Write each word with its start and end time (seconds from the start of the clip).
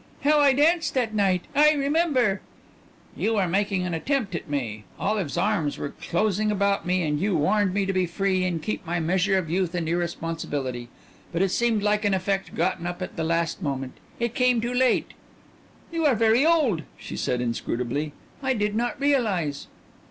"How 0.21 0.39
I 0.39 0.53
danced 0.53 0.95
that 0.95 1.13
night! 1.13 1.43
I 1.55 1.73
remember." 1.73 2.41
"You 3.15 3.35
were 3.35 3.47
making 3.47 3.83
an 3.83 3.93
attempt 3.93 4.33
at 4.33 4.49
me. 4.49 4.83
Olive's 4.99 5.37
arms 5.37 5.77
were 5.77 5.91
closing 5.91 6.51
about 6.51 6.87
me 6.87 7.03
and 7.03 7.19
you 7.19 7.35
warned 7.35 7.71
me 7.75 7.85
to 7.85 7.93
be 7.93 8.07
free 8.07 8.43
and 8.43 8.63
keep 8.63 8.83
my 8.83 8.99
measure 8.99 9.37
of 9.37 9.47
youth 9.47 9.75
and 9.75 9.87
irresponsibility. 9.87 10.89
But 11.31 11.43
it 11.43 11.49
seemed 11.49 11.83
like 11.83 12.03
an 12.03 12.15
effect 12.15 12.55
gotten 12.55 12.87
up 12.87 13.03
at 13.03 13.15
the 13.15 13.23
last 13.23 13.61
moment. 13.61 13.93
It 14.19 14.33
came 14.33 14.59
too 14.59 14.73
late." 14.73 15.13
"You 15.91 16.07
are 16.07 16.15
very 16.15 16.43
old," 16.43 16.81
she 16.97 17.15
said 17.15 17.39
inscrutably. 17.39 18.13
"I 18.41 18.55
did 18.55 18.73
not 18.73 18.99
realize." 18.99 19.67